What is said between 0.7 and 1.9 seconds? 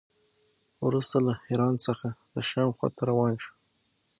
وروسته له حران